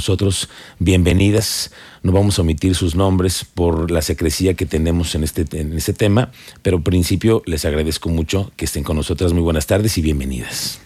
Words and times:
nosotros, 0.00 0.48
bienvenidas. 0.78 1.72
No 2.02 2.10
vamos 2.12 2.38
a 2.38 2.42
omitir 2.42 2.74
sus 2.74 2.94
nombres 2.94 3.44
por 3.44 3.90
la 3.90 4.00
secrecía 4.00 4.54
que 4.54 4.64
tenemos 4.64 5.14
en 5.14 5.24
este, 5.24 5.44
en 5.60 5.76
este 5.76 5.92
tema, 5.92 6.32
pero 6.62 6.78
en 6.78 6.82
principio 6.82 7.42
les 7.44 7.66
agradezco 7.66 8.08
mucho 8.08 8.50
que 8.56 8.64
estén 8.64 8.82
con 8.82 8.96
nosotras. 8.96 9.34
Muy 9.34 9.42
buenas 9.42 9.66
tardes 9.66 9.98
y 9.98 10.00
bienvenidas. 10.00 10.78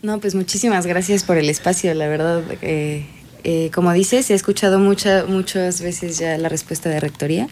No, 0.00 0.18
pues 0.18 0.34
muchísimas 0.34 0.86
gracias 0.86 1.24
por 1.24 1.36
el 1.36 1.50
espacio, 1.50 1.92
la 1.92 2.08
verdad. 2.08 2.42
Eh, 2.62 3.04
eh, 3.44 3.70
como 3.74 3.92
dices, 3.92 4.30
he 4.30 4.34
escuchado 4.34 4.78
mucha, 4.78 5.26
muchas 5.28 5.82
veces 5.82 6.16
ya 6.16 6.38
la 6.38 6.48
respuesta 6.48 6.88
de 6.88 7.00
Rectoría 7.00 7.48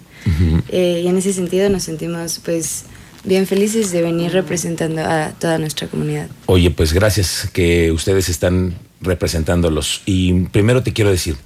eh, 0.70 1.02
y 1.04 1.08
en 1.08 1.18
ese 1.18 1.34
sentido 1.34 1.68
nos 1.68 1.82
sentimos 1.82 2.40
pues 2.42 2.84
bien 3.22 3.46
felices 3.46 3.92
de 3.92 4.00
venir 4.00 4.32
representando 4.32 5.02
a 5.02 5.32
toda 5.38 5.58
nuestra 5.58 5.88
comunidad. 5.88 6.28
Oye, 6.46 6.70
pues 6.70 6.94
gracias 6.94 7.50
que 7.52 7.92
ustedes 7.92 8.30
están 8.30 8.76
representándolos. 9.02 10.02
Y 10.06 10.44
primero 10.46 10.82
te 10.82 10.92
quiero 10.92 11.10
decir, 11.10 11.36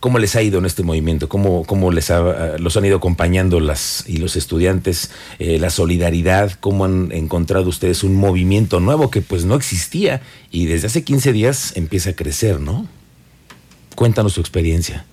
¿cómo 0.00 0.18
les 0.18 0.36
ha 0.36 0.42
ido 0.42 0.58
en 0.58 0.66
este 0.66 0.82
movimiento? 0.82 1.28
¿Cómo, 1.28 1.64
cómo 1.64 1.90
les 1.90 2.10
ha, 2.10 2.56
los 2.58 2.76
han 2.76 2.84
ido 2.84 2.96
acompañando 2.96 3.60
las 3.60 4.04
y 4.06 4.18
los 4.18 4.36
estudiantes? 4.36 5.10
Eh, 5.38 5.58
la 5.58 5.70
solidaridad, 5.70 6.52
¿cómo 6.60 6.84
han 6.84 7.10
encontrado 7.12 7.68
ustedes 7.68 8.04
un 8.04 8.14
movimiento 8.14 8.80
nuevo 8.80 9.10
que 9.10 9.22
pues 9.22 9.44
no 9.44 9.54
existía 9.54 10.22
y 10.50 10.66
desde 10.66 10.88
hace 10.88 11.04
15 11.04 11.32
días 11.32 11.72
empieza 11.76 12.10
a 12.10 12.12
crecer, 12.14 12.60
¿no? 12.60 12.86
Cuéntanos 13.94 14.34
su 14.34 14.40
experiencia. 14.40 15.06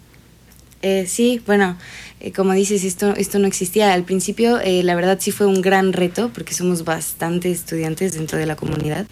Eh, 0.82 1.06
sí, 1.08 1.42
bueno, 1.46 1.78
eh, 2.20 2.32
como 2.32 2.54
dices, 2.54 2.84
esto, 2.84 3.14
esto 3.16 3.40
no 3.40 3.48
existía. 3.48 3.94
Al 3.94 4.04
principio, 4.04 4.60
eh, 4.60 4.84
la 4.84 4.96
verdad 4.96 5.18
sí 5.20 5.32
fue 5.32 5.46
un 5.48 5.62
gran 5.62 5.94
reto, 5.94 6.32
porque 6.34 6.54
somos 6.54 6.84
bastantes 6.84 7.60
estudiantes 7.60 8.14
dentro 8.14 8.38
de 8.38 8.46
la 8.46 8.56
comunidad. 8.56 9.06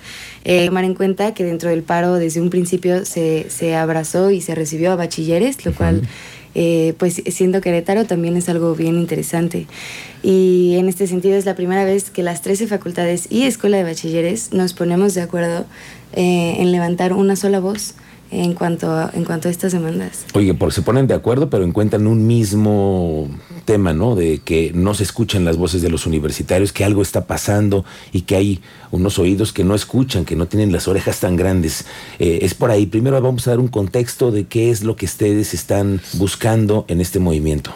tomar 0.44 0.84
en 0.84 0.96
cuenta 0.96 1.34
que 1.34 1.44
dentro 1.44 1.70
del 1.70 1.84
paro, 1.84 2.16
desde 2.16 2.42
un 2.42 2.50
principio, 2.50 3.06
se, 3.06 3.48
se 3.50 3.76
abrazó 3.76 4.32
y 4.32 4.42
se 4.42 4.56
recibió 4.56 4.92
a 4.92 4.96
bachilleres, 4.96 5.66
lo 5.66 5.74
cual, 5.74 6.02
pues 6.98 7.22
siendo 7.28 7.62
Querétaro, 7.62 8.06
también 8.06 8.36
es 8.36 8.50
algo 8.50 8.76
bien 8.76 8.96
interesante. 8.96 9.68
Y 10.24 10.76
en 10.78 10.90
este 10.90 11.08
sentido, 11.08 11.38
es 11.38 11.46
la 11.46 11.56
primera 11.56 11.86
vez 11.86 12.10
que 12.10 12.24
las 12.24 12.42
13 12.42 12.68
facultades 12.68 13.28
y 13.30 13.44
escuela 13.44 13.78
de 13.78 13.84
bachilleres 13.84 14.54
nos 14.54 14.74
ponemos 14.74 15.14
de 15.14 15.22
acuerdo 15.22 15.66
en 16.14 16.72
levantar 16.72 17.14
una 17.14 17.36
sola 17.36 17.60
voz 17.60 17.94
en 18.32 18.54
cuanto 18.54 18.92
a, 18.92 19.12
en 19.14 19.24
cuanto 19.26 19.48
a 19.48 19.52
estas 19.52 19.72
demandas. 19.72 20.26
Oye, 20.34 20.54
porque 20.54 20.76
se 20.76 20.82
ponen 20.82 21.08
de 21.08 21.14
acuerdo, 21.14 21.50
pero 21.50 21.64
encuentran 21.64 22.08
un 22.08 22.28
mismo 22.28 23.28
tema, 23.66 23.94
¿no? 23.94 24.16
De 24.16 24.40
que 24.40 24.72
no 24.74 24.94
se 24.94 25.04
escuchan 25.04 25.46
las 25.46 25.58
voces 25.58 25.82
de 25.82 25.90
los 25.90 26.06
universitarios, 26.06 26.72
que 26.72 26.84
algo 26.84 27.02
está 27.02 27.26
pasando 27.26 27.86
y 28.12 28.22
que 28.22 28.36
hay 28.36 28.62
unos 28.92 29.20
oídos 29.20 29.54
que 29.54 29.64
no 29.64 29.76
escuchan, 29.76 30.26
que 30.26 30.36
no 30.36 30.48
tienen 30.48 30.72
las 30.72 30.88
orejas 30.88 31.20
tan 31.20 31.36
grandes. 31.36 31.86
Eh, 32.20 32.40
es 32.44 32.54
por 32.54 32.72
ahí. 32.72 32.86
Primero 32.86 33.20
vamos 33.22 33.48
a 33.48 33.52
dar 33.52 33.60
un 33.60 33.68
contexto 33.68 34.32
de 34.32 34.46
qué 34.46 34.70
es 34.70 34.84
lo 34.84 34.96
que 34.96 35.06
ustedes 35.06 35.54
están 35.54 36.02
buscando 36.14 36.86
en 36.88 37.02
este 37.02 37.20
movimiento. 37.20 37.72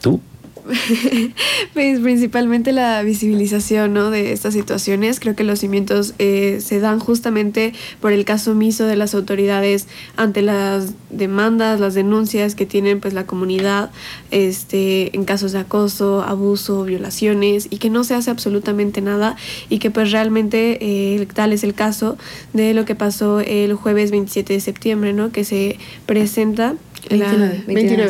¿Tú? 0.00 0.20
pues 1.74 2.00
principalmente 2.00 2.72
la 2.72 3.02
visibilización 3.02 3.94
¿no? 3.94 4.10
de 4.10 4.32
estas 4.32 4.54
situaciones. 4.54 5.20
Creo 5.20 5.34
que 5.34 5.44
los 5.44 5.60
cimientos 5.60 6.14
eh, 6.18 6.58
se 6.60 6.80
dan 6.80 6.98
justamente 6.98 7.72
por 8.00 8.12
el 8.12 8.24
caso 8.24 8.52
omiso 8.52 8.86
de 8.86 8.96
las 8.96 9.14
autoridades 9.14 9.86
ante 10.16 10.42
las 10.42 10.94
demandas, 11.10 11.80
las 11.80 11.94
denuncias 11.94 12.54
que 12.54 12.66
tienen 12.66 13.00
pues 13.00 13.14
la 13.14 13.26
comunidad 13.26 13.90
este, 14.30 15.16
en 15.16 15.24
casos 15.24 15.52
de 15.52 15.60
acoso, 15.60 16.22
abuso, 16.22 16.84
violaciones 16.84 17.68
y 17.70 17.78
que 17.78 17.90
no 17.90 18.04
se 18.04 18.14
hace 18.14 18.30
absolutamente 18.30 19.00
nada 19.00 19.36
y 19.68 19.78
que 19.78 19.90
pues 19.90 20.12
realmente 20.12 20.78
eh, 20.80 21.26
tal 21.34 21.52
es 21.52 21.64
el 21.64 21.74
caso 21.74 22.16
de 22.52 22.74
lo 22.74 22.84
que 22.84 22.94
pasó 22.94 23.40
el 23.40 23.74
jueves 23.74 24.10
27 24.10 24.52
de 24.52 24.60
septiembre, 24.60 25.12
¿no? 25.12 25.30
que 25.30 25.44
se 25.44 25.78
presenta 26.06 26.74
29, 27.08 27.64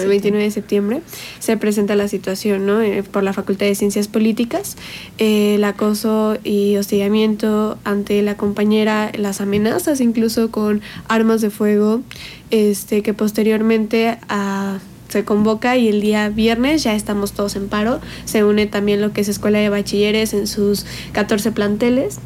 29, 0.07 0.45
de 0.45 0.51
septiembre, 0.51 1.03
se 1.39 1.57
presenta 1.57 1.95
la 1.97 2.09
situación 2.09 2.67
¿no? 2.67 2.81
Eh, 2.81 3.03
por 3.03 3.23
la 3.23 3.33
Facultad 3.33 3.67
de 3.67 3.75
Ciencias 3.75 4.09
Políticas, 4.09 4.77
eh, 5.19 5.57
el 5.57 5.65
acoso 5.65 6.39
y 6.45 6.77
hostigamiento 6.77 7.79
ante 7.85 8.23
la 8.23 8.37
compañera, 8.37 9.13
las 9.17 9.41
amenazas 9.41 10.01
incluso 10.01 10.51
con 10.51 10.81
armas 11.09 11.41
de 11.41 11.51
fuego, 11.51 12.03
este, 12.51 13.03
que 13.03 13.15
posteriormente 13.15 14.19
a 14.29 14.79
se 15.09 15.25
convoca 15.25 15.77
y 15.77 15.89
el 15.89 16.01
día 16.01 16.29
viernes 16.29 16.83
ya 16.83 16.95
estamos 16.95 17.33
todos 17.33 17.57
en 17.57 17.69
paro. 17.69 18.01
Se 18.25 18.45
une 18.45 18.67
también 18.67 19.01
lo 19.01 19.13
que 19.13 19.21
es 19.21 19.29
Escuela 19.29 19.59
de 19.59 19.69
Bachilleres 19.69 20.35
en 20.35 20.47
sus 20.47 20.85
14 21.13 21.53
planteles. 21.53 22.19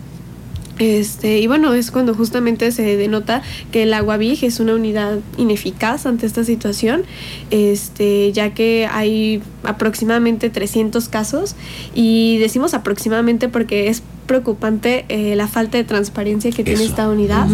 Este, 0.80 1.40
y 1.40 1.46
bueno, 1.46 1.74
es 1.74 1.90
cuando 1.90 2.14
justamente 2.14 2.72
se 2.72 2.96
denota 2.96 3.42
que 3.70 3.82
el 3.82 3.92
agua 3.92 4.16
vieja 4.16 4.46
es 4.46 4.60
una 4.60 4.74
unidad 4.74 5.18
ineficaz 5.36 6.06
ante 6.06 6.24
esta 6.24 6.42
situación, 6.42 7.02
este, 7.50 8.32
ya 8.32 8.54
que 8.54 8.88
hay 8.90 9.42
aproximadamente 9.62 10.48
300 10.48 11.10
casos 11.10 11.54
y 11.94 12.38
decimos 12.38 12.72
aproximadamente 12.72 13.50
porque 13.50 13.88
es 13.88 14.02
preocupante 14.30 15.06
eh, 15.08 15.34
la 15.34 15.48
falta 15.48 15.76
de 15.76 15.82
transparencia 15.82 16.52
que 16.52 16.62
tiene 16.62 16.84
esta 16.84 17.08
unidad 17.08 17.48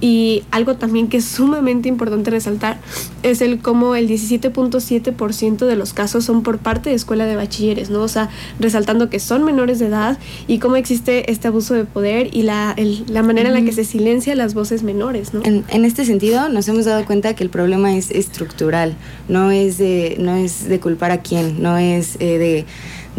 y 0.00 0.44
algo 0.52 0.76
también 0.76 1.08
que 1.08 1.16
es 1.16 1.24
sumamente 1.24 1.88
importante 1.88 2.30
resaltar 2.30 2.78
es 3.24 3.40
el 3.40 3.58
cómo 3.58 3.96
el 3.96 4.08
17.7% 4.08 5.66
de 5.66 5.74
los 5.74 5.92
casos 5.92 6.24
son 6.24 6.44
por 6.44 6.58
parte 6.58 6.90
de 6.90 6.94
escuela 6.94 7.26
de 7.26 7.34
bachilleres, 7.34 7.90
¿no? 7.90 8.02
O 8.02 8.06
sea, 8.06 8.30
resaltando 8.60 9.10
que 9.10 9.18
son 9.18 9.42
menores 9.42 9.80
de 9.80 9.86
edad 9.86 10.18
y 10.46 10.60
cómo 10.60 10.76
existe 10.76 11.32
este 11.32 11.48
abuso 11.48 11.74
de 11.74 11.84
poder 11.84 12.28
y 12.32 12.42
la, 12.42 12.76
la 13.08 13.24
manera 13.24 13.48
en 13.48 13.54
la 13.56 13.62
que 13.62 13.72
se 13.72 13.82
silencia 13.82 14.36
las 14.36 14.54
voces 14.54 14.84
menores, 14.84 15.34
¿no? 15.34 15.40
En, 15.42 15.64
en, 15.68 15.84
este 15.84 16.04
sentido 16.04 16.48
nos 16.48 16.68
hemos 16.68 16.84
dado 16.84 17.04
cuenta 17.06 17.34
que 17.34 17.42
el 17.42 17.50
problema 17.50 17.96
es 17.96 18.12
estructural, 18.12 18.94
no 19.28 19.50
es 19.50 19.78
de, 19.78 20.14
no 20.20 20.36
es 20.36 20.68
de 20.68 20.78
culpar 20.78 21.10
a 21.10 21.22
quién, 21.22 21.60
no 21.60 21.76
es 21.76 22.14
eh, 22.20 22.38
de 22.38 22.66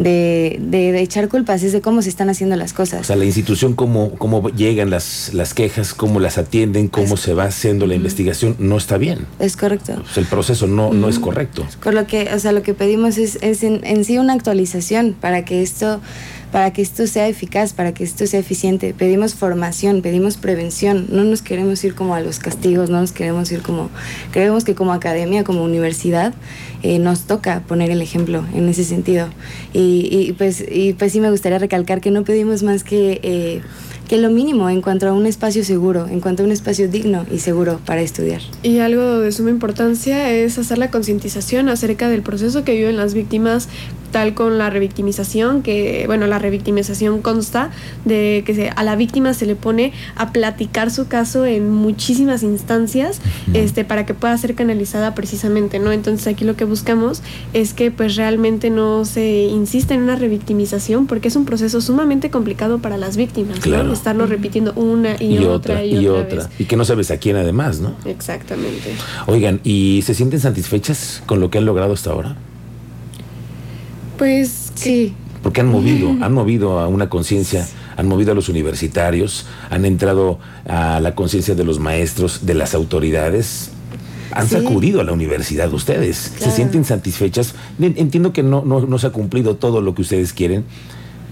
de, 0.04 0.58
de, 0.60 1.00
echar 1.02 1.28
culpas, 1.28 1.64
es 1.64 1.72
de 1.74 1.82
cómo 1.82 2.02
se 2.02 2.10
están 2.10 2.30
haciendo 2.30 2.56
las 2.56 2.74
cosas. 2.74 3.02
O 3.02 3.04
sea, 3.04 3.16
la 3.16 3.26
institución, 3.26 3.74
cómo, 3.74 4.12
cómo 4.18 4.50
llegan 4.50 4.90
las, 4.90 5.34
las 5.34 5.54
quejas, 5.54 5.94
cómo 5.94 6.20
las 6.20 6.38
atienden, 6.38 6.88
cómo 6.88 7.18
se 7.18 7.34
va 7.34 7.46
haciendo 7.46 7.88
la 7.88 7.96
investigación, 7.96 8.56
no 8.60 8.78
está 8.78 8.98
bien. 8.98 9.26
Es 9.40 9.58
correcto. 9.58 10.04
el 10.16 10.26
proceso 10.26 10.68
no, 10.68 10.94
no 10.94 11.10
es 11.10 11.20
correcto. 11.20 11.66
Con 11.82 11.96
lo 11.96 12.08
que, 12.08 12.34
o 12.34 12.40
sea, 12.40 12.52
lo 12.52 12.64
que 12.64 12.74
pedimos 12.74 13.18
es, 13.18 13.38
es 13.42 13.64
en, 13.64 13.82
en 13.86 14.04
sí 14.06 14.18
una 14.18 14.34
actualización 14.34 15.16
para 15.20 15.46
que 15.46 15.62
esto 15.62 16.02
para 16.52 16.74
que 16.74 16.82
esto 16.82 17.08
sea 17.08 17.28
eficaz, 17.28 17.74
para 17.74 17.94
que 17.94 18.04
esto 18.04 18.28
sea 18.28 18.40
eficiente. 18.40 18.94
Pedimos 18.94 19.36
formación, 19.36 20.02
pedimos 20.02 20.38
prevención, 20.38 21.08
no 21.10 21.24
nos 21.24 21.42
queremos 21.42 21.84
ir 21.84 21.96
como 21.96 22.16
a 22.16 22.22
los 22.22 22.40
castigos, 22.40 22.90
no 22.90 23.00
nos 23.00 23.12
queremos 23.12 23.52
ir 23.52 23.62
como, 23.62 23.90
creemos 24.32 24.64
que 24.64 24.76
como 24.76 24.94
academia, 24.94 25.44
como 25.44 25.64
universidad, 25.64 26.34
eh, 26.84 27.00
nos 27.00 27.22
toca 27.22 27.62
poner 27.68 27.90
el 27.92 28.02
ejemplo 28.02 28.46
en 28.54 28.68
ese 28.68 28.84
sentido. 28.84 29.28
Y, 29.74 30.08
y, 30.12 30.34
pues, 30.34 30.64
pues 30.98 31.12
sí 31.12 31.22
me 31.22 31.32
gustaría 31.32 31.60
recalcar 31.60 32.02
que 32.02 32.12
no 32.12 32.24
pedimos 32.24 32.64
más 32.64 32.84
que... 32.84 33.20
Eh, 33.24 33.62
que 34.12 34.18
lo 34.18 34.30
mínimo 34.30 34.70
en 34.70 34.82
cuanto 34.82 35.08
a 35.08 35.14
un 35.14 35.26
espacio 35.26 35.64
seguro, 35.64 36.06
en 36.06 36.20
cuanto 36.20 36.44
a 36.44 36.46
un 36.46 36.52
espacio 36.52 36.90
digno 36.90 37.26
y 37.32 37.40
seguro 37.40 37.80
para 37.86 38.02
estudiar. 38.02 38.42
Y 38.62 38.80
algo 38.80 39.20
de 39.20 39.32
suma 39.32 39.52
importancia 39.52 40.30
es 40.34 40.58
hacer 40.58 40.80
la 40.80 40.92
concientización 40.92 41.70
acerca 41.70 42.10
del 42.10 42.22
proceso 42.22 42.66
que 42.66 42.76
viven 42.76 42.98
las 42.98 43.14
víctimas 43.14 43.70
tal 44.12 44.34
con 44.34 44.58
la 44.58 44.70
revictimización, 44.70 45.64
que 45.64 46.04
bueno, 46.08 46.28
la 46.28 46.40
revictimización 46.40 47.22
consta 47.22 47.72
de 48.06 48.44
que 48.46 48.54
se, 48.54 48.70
a 48.70 48.84
la 48.84 48.96
víctima 48.96 49.34
se 49.34 49.46
le 49.46 49.56
pone 49.56 49.94
a 50.16 50.32
platicar 50.32 50.92
su 50.92 51.08
caso 51.08 51.46
en 51.46 51.70
muchísimas 51.70 52.44
instancias 52.44 53.20
este, 53.54 53.86
para 53.86 54.06
que 54.06 54.14
pueda 54.14 54.38
ser 54.38 54.56
canalizada 54.56 55.16
precisamente, 55.16 55.80
¿no? 55.80 55.92
Entonces 55.92 56.28
aquí 56.28 56.46
lo 56.46 56.56
que 56.56 56.66
buscamos 56.66 57.22
es 57.54 57.74
que 57.74 57.92
pues 57.92 58.16
realmente 58.16 58.70
no 58.70 59.06
se 59.06 59.44
insista 59.44 59.94
en 59.94 60.02
una 60.02 60.16
revictimización 60.16 61.08
porque 61.08 61.30
es 61.30 61.36
un 61.36 61.46
proceso 61.46 61.82
sumamente 61.82 62.30
complicado 62.30 62.80
para 62.80 62.98
las 62.98 63.18
víctimas, 63.18 63.60
claro. 63.60 63.94
Estarlo 63.94 64.26
repitiendo 64.26 64.74
una 64.74 65.22
y, 65.22 65.38
otra, 65.46 65.84
y, 65.84 66.08
otra. 66.08 66.50
Y 66.60 66.66
que 66.66 66.76
no 66.76 66.86
sabes 66.86 67.12
a 67.12 67.18
quién 67.18 67.36
además, 67.36 67.80
¿no? 67.80 67.96
Exactamente. 68.06 68.94
Oigan, 69.28 69.60
¿y 69.64 70.02
se 70.06 70.14
sienten 70.14 70.40
satisfechas 70.40 71.24
con 71.26 71.40
lo 71.40 71.50
que 71.50 71.58
han 71.58 71.66
logrado 71.66 71.94
hasta 71.94 72.12
ahora? 72.12 72.36
Pues 74.22 74.72
sí. 74.76 75.16
Porque 75.42 75.62
han 75.62 75.68
movido, 75.68 76.16
han 76.22 76.32
movido 76.32 76.78
a 76.78 76.88
una 76.88 77.10
conciencia, 77.10 77.68
han 77.98 78.08
movido 78.08 78.34
a 78.34 78.36
los 78.36 78.50
universitarios, 78.50 79.48
han 79.72 79.84
entrado 79.84 80.38
a 80.68 81.00
la 81.00 81.16
conciencia 81.16 81.56
de 81.56 81.64
los 81.64 81.80
maestros, 81.80 82.46
de 82.46 82.54
las 82.54 82.76
autoridades. 82.76 83.72
Han 84.34 84.48
sacudido 84.48 85.02
a 85.02 85.06
la 85.06 85.12
universidad 85.12 85.74
ustedes. 85.74 86.34
¿Se 86.38 86.52
sienten 86.52 86.86
satisfechas? 86.86 87.56
Entiendo 87.80 88.32
que 88.32 88.44
no, 88.44 88.64
no, 88.64 88.82
no 88.82 89.00
se 89.00 89.08
ha 89.08 89.10
cumplido 89.10 89.56
todo 89.56 89.82
lo 89.82 89.96
que 89.96 90.04
ustedes 90.04 90.34
quieren, 90.34 90.66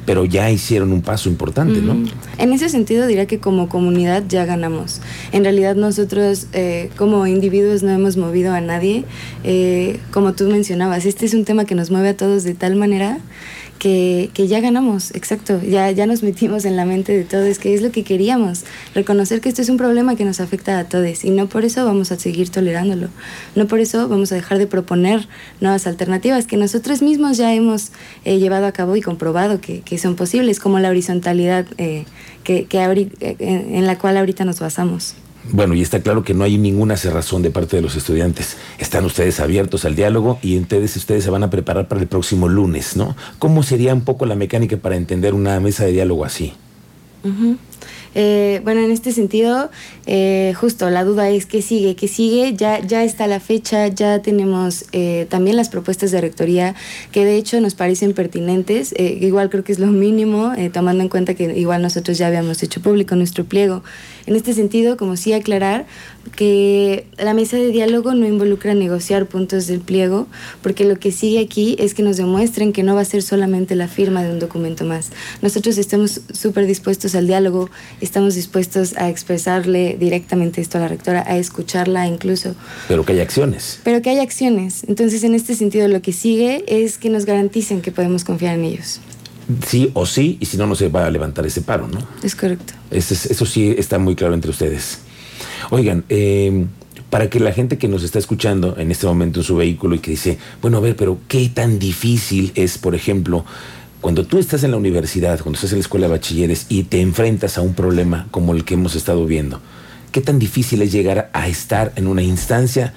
pero 0.06 0.26
ya 0.26 0.50
hicieron 0.50 0.92
un 0.92 1.02
paso 1.02 1.30
importante, 1.30 1.82
¿no? 1.82 1.96
En 2.38 2.54
ese 2.54 2.70
sentido 2.70 3.06
diría 3.06 3.26
que 3.26 3.40
como 3.40 3.70
comunidad 3.70 4.24
ya 4.28 4.46
ganamos. 4.46 5.02
En 5.32 5.44
realidad 5.44 5.76
nosotros 5.76 6.48
eh, 6.54 6.90
como 6.98 7.28
individuos 7.28 7.84
no 7.84 7.92
hemos 7.92 8.18
movido 8.18 8.54
a 8.54 8.62
nadie. 8.62 9.06
Eh, 9.44 10.00
como 10.12 10.34
tú 10.34 10.50
mencionabas, 10.50 11.06
este 11.06 11.26
es 11.26 11.34
un 11.34 11.46
tema 11.46 11.66
que 11.66 11.76
nos 11.76 11.92
mueve 11.92 12.10
a 12.10 12.18
todos 12.18 12.44
de 12.44 12.54
tal 12.56 12.76
manera 12.76 13.20
que, 13.80 14.30
que, 14.34 14.48
ya 14.48 14.60
ganamos, 14.60 15.16
exacto, 15.16 15.62
ya, 15.62 15.90
ya 15.92 16.06
nos 16.06 16.22
metimos 16.22 16.66
en 16.66 16.76
la 16.76 16.86
mente 16.86 17.18
de 17.18 17.24
todos, 17.24 17.58
que 17.58 17.74
es 17.74 17.82
lo 17.82 17.92
que 17.92 18.04
queríamos, 18.04 18.66
reconocer 18.94 19.42
que 19.42 19.50
esto 19.50 19.62
es 19.62 19.70
un 19.70 19.78
problema 19.78 20.16
que 20.16 20.26
nos 20.26 20.40
afecta 20.40 20.78
a 20.78 20.84
todos 20.84 21.24
y 21.24 21.32
no 21.32 21.48
por 21.48 21.66
eso 21.66 21.86
vamos 21.86 22.12
a 22.12 22.20
seguir 22.20 22.50
tolerándolo, 22.50 23.08
no 23.56 23.68
por 23.68 23.80
eso 23.80 24.08
vamos 24.08 24.32
a 24.32 24.36
dejar 24.36 24.58
de 24.58 24.68
proponer 24.68 25.28
nuevas 25.62 25.88
alternativas 25.88 26.46
que 26.46 26.58
nosotros 26.58 27.02
mismos 27.02 27.38
ya 27.38 27.54
hemos 27.54 27.92
eh, 28.26 28.38
llevado 28.38 28.68
a 28.68 28.74
cabo 28.74 28.96
y 28.96 29.02
comprobado 29.02 29.62
que, 29.62 29.82
que, 29.82 29.98
son 29.98 30.16
posibles, 30.16 30.60
como 30.60 30.80
la 30.80 30.90
horizontalidad 30.90 31.66
eh, 31.78 32.06
que, 32.44 32.66
que 32.66 32.80
eh, 32.80 33.36
en 33.40 33.88
la 33.88 33.98
cual 33.98 34.18
ahorita 34.18 34.46
nos 34.46 34.60
basamos. 34.60 35.16
Bueno, 35.52 35.74
y 35.74 35.82
está 35.82 36.02
claro 36.02 36.24
que 36.24 36.34
no 36.34 36.44
hay 36.44 36.58
ninguna 36.58 36.98
cerrazón 36.98 37.42
de 37.42 37.50
parte 37.50 37.76
de 37.76 37.82
los 37.82 37.96
estudiantes. 37.96 38.58
Están 38.78 39.06
ustedes 39.06 39.40
abiertos 39.40 39.86
al 39.86 39.96
diálogo 39.96 40.38
y 40.42 40.58
entonces 40.58 40.96
ustedes 40.96 41.24
se 41.24 41.30
van 41.30 41.44
a 41.44 41.50
preparar 41.50 41.88
para 41.88 42.02
el 42.02 42.08
próximo 42.08 42.48
lunes, 42.48 42.96
¿no? 42.96 43.16
¿Cómo 43.40 43.64
sería 43.64 43.94
un 43.94 44.02
poco 44.02 44.26
la 44.26 44.36
mecánica 44.36 44.78
para 44.78 44.96
entender 44.96 45.34
una 45.34 45.60
mesa 45.60 45.86
de 45.86 45.94
diálogo 45.94 46.26
así? 46.26 46.54
Eh, 48.16 48.62
bueno, 48.64 48.82
en 48.82 48.92
este 48.92 49.12
sentido, 49.12 49.70
eh, 50.06 50.54
justo 50.56 50.90
la 50.90 51.04
duda 51.04 51.30
es 51.30 51.46
qué 51.46 51.62
sigue, 51.62 51.96
qué 51.96 52.08
sigue. 52.08 52.54
Ya, 52.56 52.80
ya 52.80 53.04
está 53.04 53.28
la 53.28 53.40
fecha, 53.40 53.88
ya 53.88 54.22
tenemos 54.22 54.86
eh, 54.92 55.28
también 55.30 55.56
las 55.56 55.70
propuestas 55.70 56.12
de 56.12 56.22
rectoría 56.22 56.76
que 57.12 57.26
de 57.26 57.36
hecho 57.36 57.62
nos 57.62 57.76
parecen 57.76 58.14
pertinentes. 58.14 58.94
igual 58.98 59.50
creo 59.50 59.64
que 59.64 59.72
es 59.72 59.80
lo 59.80 59.88
mínimo, 59.88 60.54
tomando 60.74 61.04
en 61.04 61.10
cuenta 61.10 61.34
que 61.34 61.58
igual 61.58 61.82
nosotros 61.82 62.18
ya 62.18 62.28
habíamos 62.28 62.62
hecho 62.64 62.82
público 62.82 63.16
nuestro 63.16 63.46
pliego. 63.46 63.84
En 64.26 64.36
este 64.36 64.54
sentido, 64.54 64.98
como 64.98 65.16
sí 65.16 65.34
aclarar 65.34 65.88
que 66.36 67.08
la 67.18 67.34
mesa 67.34 67.58
de 67.58 67.70
diálogo 67.70 68.14
no 68.14 68.28
involucra 68.28 68.74
negociar 68.76 69.26
puntos 69.26 69.68
del 69.68 69.80
pliego, 69.80 70.28
porque 70.62 70.86
lo 70.86 71.00
que 71.00 71.12
sigue 71.12 71.40
aquí 71.40 71.76
es 71.80 71.94
que 71.94 72.04
nos 72.04 72.18
demuestren 72.18 72.72
que 72.72 72.84
no 72.84 72.96
va 72.96 73.02
a 73.02 73.06
ser 73.06 73.24
solamente 73.24 73.76
la 73.76 73.88
firma 73.88 74.22
de 74.24 74.32
un 74.32 74.40
documento 74.40 74.86
más. 74.86 75.10
Nosotros 75.42 75.78
estamos 75.78 76.22
súper 76.32 76.68
dispuestos 76.68 77.16
al 77.16 77.28
diálogo, 77.28 77.69
estamos 78.02 78.36
dispuestos 78.36 78.96
a 78.98 79.10
expresarle 79.10 79.98
directamente 80.00 80.62
esto 80.62 80.78
a 80.78 80.82
la 80.82 80.88
rectora, 80.88 81.24
a 81.28 81.38
escucharla 81.38 82.08
incluso. 82.08 82.56
Pero 82.88 83.06
que 83.06 83.14
hay 83.14 83.20
acciones. 83.20 83.80
Pero 83.84 84.02
que 84.02 84.10
hay 84.10 84.20
acciones. 84.20 84.84
Entonces, 84.88 85.24
en 85.24 85.36
este 85.36 85.56
sentido, 85.56 85.88
lo 85.88 86.02
que 86.02 86.14
sigue 86.14 86.64
es 86.68 86.98
que 86.98 87.10
nos 87.10 87.26
garanticen 87.26 87.82
que 87.82 87.92
podemos 87.92 88.24
confiar 88.24 88.56
en 88.56 88.66
ellos. 88.66 89.00
Sí 89.68 89.90
o 89.94 90.06
sí, 90.06 90.38
y 90.40 90.46
si 90.46 90.58
no, 90.58 90.68
no 90.68 90.76
se 90.76 90.90
va 90.90 91.06
a 91.06 91.10
levantar 91.10 91.46
ese 91.46 91.62
paro, 91.62 91.88
¿no? 91.88 92.00
Es 92.22 92.36
correcto. 92.36 92.74
Eso, 92.92 93.14
eso 93.14 93.46
sí 93.46 93.74
está 93.78 93.98
muy 93.98 94.16
claro 94.16 94.34
entre 94.34 94.52
ustedes. 94.52 95.00
Oigan, 95.72 96.04
eh, 96.10 96.66
para 97.10 97.30
que 97.30 97.40
la 97.40 97.52
gente 97.52 97.78
que 97.78 97.88
nos 97.88 98.04
está 98.04 98.20
escuchando 98.20 98.78
en 98.78 98.92
este 98.92 99.08
momento 99.08 99.40
en 99.40 99.44
su 99.44 99.56
vehículo 99.56 99.96
y 99.96 100.00
que 100.00 100.12
dice, 100.12 100.38
bueno, 100.62 100.78
a 100.78 100.82
ver, 100.82 100.96
pero 100.96 101.18
¿qué 101.28 101.50
tan 101.50 101.80
difícil 101.80 102.52
es, 102.56 102.78
por 102.78 102.94
ejemplo, 102.94 103.46
cuando 104.02 104.26
tú 104.26 104.38
estás 104.40 104.64
en 104.64 104.72
la 104.72 104.78
universidad, 104.78 105.40
cuando 105.40 105.58
estás 105.58 105.72
en 105.72 105.80
la 105.80 105.82
escuela 105.82 106.08
de 106.08 106.14
bachilleres 106.14 106.66
y 106.70 106.84
te 106.84 107.02
enfrentas 107.02 107.58
a 107.58 107.62
un 107.62 107.74
problema 107.74 108.28
como 108.32 108.54
el 108.54 108.64
que 108.64 108.76
hemos 108.76 108.96
estado 108.96 109.26
viendo? 109.26 109.62
¿Qué 110.12 110.22
tan 110.22 110.40
difícil 110.40 110.82
es 110.82 110.92
llegar 110.92 111.30
a 111.34 111.48
estar 111.48 111.92
en 111.96 112.08
una 112.08 112.24
instancia 112.24 112.94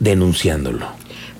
denunciándolo? 0.00 0.86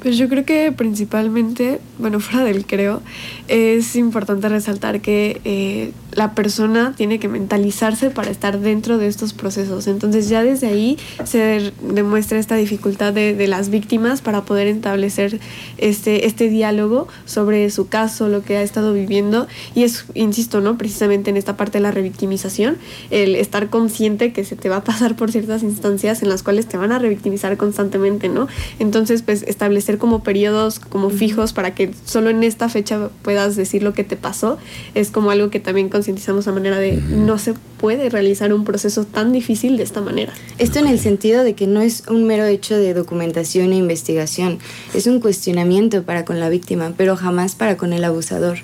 Pues 0.01 0.17
yo 0.17 0.29
creo 0.29 0.45
que 0.45 0.73
principalmente, 0.73 1.81
bueno, 1.99 2.21
fuera 2.21 2.45
del 2.45 2.67
creo, 2.67 3.03
es 3.49 3.97
importante 3.97 4.49
resaltar 4.49 5.01
que 5.01 5.41
eh, 5.45 5.93
la 6.19 6.35
persona 6.35 6.95
tiene 6.97 7.21
que 7.21 7.29
mentalizarse 7.29 8.11
para 8.11 8.29
estar 8.29 8.59
dentro 8.59 8.99
de 8.99 9.07
estos 9.07 9.33
procesos. 9.33 9.87
Entonces 9.87 10.29
ya 10.29 10.43
desde 10.43 10.67
ahí 10.67 10.99
se 11.23 11.73
demuestra 11.81 12.41
esta 12.41 12.57
dificultad 12.57 13.13
de, 13.13 13.35
de, 13.35 13.47
las 13.47 13.71
víctimas 13.71 14.21
para 14.21 14.43
poder 14.43 14.67
establecer 14.67 15.39
este, 15.77 16.27
este 16.27 16.49
diálogo 16.51 17.07
sobre 17.25 17.71
su 17.71 17.87
caso, 17.87 18.29
lo 18.29 18.43
que 18.43 18.57
ha 18.57 18.63
estado 18.63 18.93
viviendo. 18.93 19.47
Y 19.77 19.85
es, 19.85 20.07
insisto, 20.15 20.61
¿no? 20.61 20.77
Precisamente 20.77 21.31
en 21.31 21.37
esta 21.37 21.57
parte 21.57 21.79
de 21.79 21.83
la 21.83 21.93
revictimización, 21.93 22.79
el 23.11 23.37
estar 23.37 23.71
consciente 23.71 24.33
que 24.33 24.45
se 24.45 24.57
te 24.57 24.69
va 24.69 24.79
a 24.79 24.85
pasar 24.85 25.15
por 25.15 25.31
ciertas 25.31 25.63
instancias 25.63 26.21
en 26.21 26.31
las 26.31 26.43
cuales 26.43 26.67
te 26.67 26.77
van 26.77 26.91
a 26.91 26.99
revictimizar 26.99 27.57
constantemente, 27.57 28.29
¿no? 28.29 28.49
Entonces, 28.81 29.23
pues 29.23 29.45
establecer 29.45 29.99
como 29.99 30.25
periodos 30.25 30.81
como 30.81 31.11
fijos 31.11 31.53
para 31.53 31.77
que 31.77 31.93
solo 32.05 32.29
en 32.31 32.43
esta 32.43 32.69
fecha 32.69 33.09
puedas 33.23 33.55
decir 33.55 33.85
lo 33.85 33.93
que 33.93 34.03
te 34.03 34.17
pasó, 34.17 34.59
es 34.97 35.13
como 35.13 35.31
algo 35.31 35.51
que 35.51 35.61
también 35.61 35.89
concientizamos 36.09 36.49
a 36.49 36.53
manera 36.53 36.79
de 36.79 36.93
no 36.93 37.37
se 37.37 37.53
puede 37.53 38.09
realizar 38.09 38.55
un 38.55 38.65
proceso 38.65 39.05
tan 39.05 39.31
difícil 39.31 39.77
de 39.77 39.83
esta 39.83 40.01
manera. 40.01 40.33
Esto 40.57 40.79
en 40.79 40.87
el 40.87 40.99
sentido 40.99 41.45
de 41.45 41.55
que 41.55 41.67
no 41.67 41.83
es 41.83 42.05
un 42.09 42.25
mero 42.25 42.47
hecho 42.47 42.79
de 42.79 42.95
documentación 42.95 43.73
e 43.73 43.77
investigación, 43.77 44.59
es 44.95 45.07
un 45.07 45.21
cuestionamiento 45.21 46.05
para 46.05 46.25
con 46.25 46.41
la 46.41 46.49
víctima, 46.49 46.95
pero 46.97 47.15
jamás 47.15 47.57
para 47.57 47.77
con 47.77 47.93
el 47.93 48.05
abusador. 48.05 48.61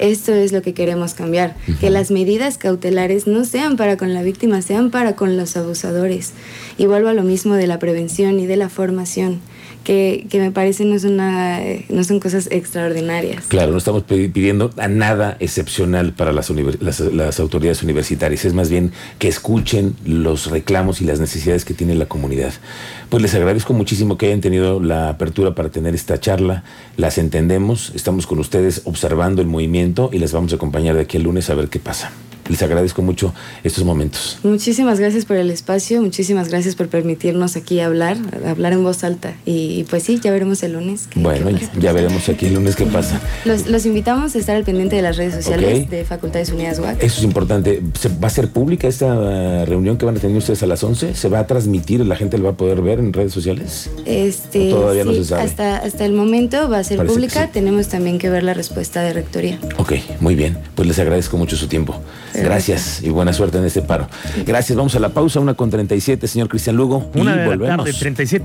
Esto 0.00 0.34
es 0.34 0.50
lo 0.50 0.62
que 0.62 0.74
queremos 0.74 1.14
cambiar, 1.14 1.54
que 1.78 1.90
las 1.90 2.10
medidas 2.10 2.58
cautelares 2.58 3.28
no 3.28 3.44
sean 3.44 3.76
para 3.76 3.96
con 3.96 4.12
la 4.12 4.22
víctima, 4.22 4.60
sean 4.60 4.90
para 4.90 5.14
con 5.14 5.36
los 5.36 5.56
abusadores. 5.56 6.32
Y 6.76 6.86
vuelvo 6.86 7.08
a 7.08 7.14
lo 7.14 7.22
mismo 7.22 7.54
de 7.54 7.68
la 7.68 7.78
prevención 7.78 8.40
y 8.40 8.46
de 8.46 8.56
la 8.56 8.68
formación 8.68 9.40
que, 9.84 10.26
que 10.28 10.38
me 10.38 10.50
parece 10.50 10.84
no, 10.84 10.94
es 10.94 11.04
una, 11.04 11.60
no 11.88 12.04
son 12.04 12.20
cosas 12.20 12.48
extraordinarias. 12.50 13.44
Claro, 13.48 13.72
no 13.72 13.78
estamos 13.78 14.02
pidiendo 14.04 14.70
a 14.76 14.88
nada 14.88 15.36
excepcional 15.40 16.12
para 16.12 16.32
las, 16.32 16.50
las, 16.80 17.00
las, 17.00 17.40
autoridades 17.40 17.82
universitarias, 17.82 18.44
es 18.44 18.54
más 18.54 18.70
bien 18.70 18.92
que 19.18 19.28
escuchen 19.28 19.94
los 20.04 20.50
reclamos 20.50 21.00
y 21.00 21.04
las 21.04 21.20
necesidades 21.20 21.64
que 21.64 21.74
tiene 21.74 21.94
la 21.94 22.06
comunidad. 22.06 22.52
Pues 23.08 23.22
les 23.22 23.34
agradezco 23.34 23.72
muchísimo 23.72 24.18
que 24.18 24.26
hayan 24.26 24.40
tenido 24.40 24.80
la 24.80 25.08
apertura 25.08 25.54
para 25.54 25.70
tener 25.70 25.94
esta 25.94 26.20
charla, 26.20 26.64
las 26.96 27.18
entendemos, 27.18 27.92
estamos 27.94 28.26
con 28.26 28.38
ustedes 28.38 28.82
observando 28.84 29.42
el 29.42 29.48
movimiento 29.48 30.10
y 30.12 30.18
les 30.18 30.32
vamos 30.32 30.52
a 30.52 30.56
acompañar 30.56 30.94
de 30.94 31.02
aquí 31.02 31.16
el 31.16 31.24
lunes 31.24 31.50
a 31.50 31.54
ver 31.54 31.68
qué 31.68 31.78
pasa. 31.78 32.12
Les 32.50 32.60
agradezco 32.62 33.00
mucho 33.00 33.32
estos 33.62 33.84
momentos. 33.84 34.38
Muchísimas 34.42 34.98
gracias 34.98 35.24
por 35.24 35.36
el 35.36 35.50
espacio, 35.50 36.02
muchísimas 36.02 36.48
gracias 36.48 36.74
por 36.74 36.88
permitirnos 36.88 37.54
aquí 37.54 37.78
hablar, 37.78 38.16
hablar 38.44 38.72
en 38.72 38.82
voz 38.82 39.04
alta. 39.04 39.34
Y, 39.46 39.84
pues 39.84 40.02
sí, 40.02 40.18
ya 40.20 40.32
veremos 40.32 40.62
el 40.64 40.72
lunes. 40.72 41.06
Qué, 41.08 41.20
bueno, 41.20 41.46
qué 41.56 41.68
ya 41.80 41.92
veremos 41.92 42.28
aquí 42.28 42.46
el 42.46 42.54
lunes 42.54 42.74
qué 42.74 42.86
pasa. 42.86 43.20
Los, 43.44 43.68
los, 43.68 43.86
invitamos 43.86 44.34
a 44.34 44.38
estar 44.38 44.56
al 44.56 44.64
pendiente 44.64 44.96
de 44.96 45.02
las 45.02 45.16
redes 45.16 45.32
sociales 45.32 45.86
okay. 45.86 45.98
de 45.98 46.04
Facultades 46.04 46.50
Unidas 46.50 46.80
UAC. 46.80 47.00
Eso 47.00 47.18
es 47.18 47.22
importante. 47.22 47.82
¿Se 47.98 48.08
¿Va 48.08 48.26
a 48.26 48.30
ser 48.30 48.48
pública 48.48 48.88
esta 48.88 49.64
reunión 49.64 49.96
que 49.96 50.04
van 50.04 50.16
a 50.16 50.20
tener 50.20 50.36
ustedes 50.36 50.62
a 50.64 50.66
las 50.66 50.82
11? 50.82 51.14
¿Se 51.14 51.28
va 51.28 51.38
a 51.38 51.46
transmitir? 51.46 52.04
¿La 52.04 52.16
gente 52.16 52.36
lo 52.36 52.44
va 52.44 52.50
a 52.50 52.56
poder 52.56 52.82
ver 52.82 52.98
en 52.98 53.12
redes 53.12 53.32
sociales? 53.32 53.90
Este, 54.04 54.70
todavía 54.70 55.04
sí, 55.04 55.08
no 55.08 55.14
se 55.14 55.24
sabe. 55.24 55.42
Hasta, 55.42 55.76
hasta 55.76 56.04
el 56.04 56.14
momento 56.14 56.68
va 56.68 56.78
a 56.78 56.84
ser 56.84 56.96
Parece 56.96 57.14
pública. 57.14 57.44
Sí. 57.44 57.50
Tenemos 57.52 57.86
también 57.86 58.18
que 58.18 58.28
ver 58.28 58.42
la 58.42 58.54
respuesta 58.54 59.02
de 59.02 59.12
Rectoría. 59.12 59.58
Ok, 59.78 59.92
muy 60.18 60.34
bien. 60.34 60.58
Pues 60.74 60.88
les 60.88 60.98
agradezco 60.98 61.36
mucho 61.36 61.56
su 61.56 61.68
tiempo. 61.68 61.94
Gracias 62.44 63.02
y 63.02 63.10
buena 63.10 63.32
suerte 63.32 63.58
en 63.58 63.64
este 63.64 63.82
paro. 63.82 64.08
Gracias, 64.46 64.76
vamos 64.76 64.94
a 64.94 65.00
la 65.00 65.10
pausa, 65.10 65.40
una 65.40 65.54
con 65.54 65.70
37, 65.70 66.26
señor 66.26 66.48
Cristian 66.48 66.76
Lugo. 66.76 67.10
Una 67.14 67.34
y 67.34 67.38
de 67.38 67.46
volvemos. 67.46 67.76
la 67.78 67.84
tarde, 67.84 67.92
37 67.98 68.38